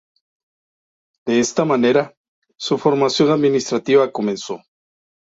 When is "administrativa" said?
3.29-4.11